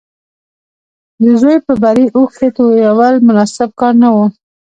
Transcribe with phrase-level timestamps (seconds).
[1.21, 4.17] د زوی پر بري اوښکې تويول مناسب کار نه و